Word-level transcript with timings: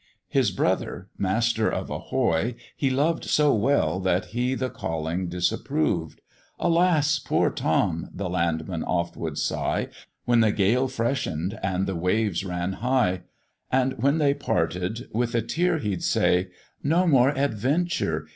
His 0.29 0.49
brother, 0.49 1.09
master 1.19 1.69
of 1.71 1.91
a 1.91 1.99
hoy, 1.99 2.55
he 2.75 2.89
loved 2.89 3.23
So 3.25 3.53
well, 3.53 3.99
that 3.99 4.25
he 4.33 4.55
the 4.55 4.71
calling 4.71 5.27
disapproved: 5.29 6.21
"Alas! 6.59 7.19
poor 7.19 7.51
Tom!" 7.51 8.09
the 8.11 8.27
landman 8.27 8.83
oft 8.83 9.15
would 9.15 9.37
sigh 9.37 9.89
When 10.25 10.39
the 10.39 10.51
gale 10.51 10.87
freshen'd 10.87 11.59
and 11.61 11.85
the 11.85 11.93
waves 11.95 12.43
ran 12.43 12.73
high; 12.81 13.21
And 13.71 13.93
when 14.01 14.17
they 14.17 14.33
parted, 14.33 15.07
with 15.13 15.35
a 15.35 15.41
tear 15.43 15.77
he'd 15.77 16.01
say, 16.01 16.47
"No 16.81 17.05
more 17.05 17.29
adventure! 17.37 18.25